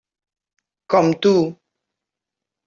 [0.93, 1.35] Com tu.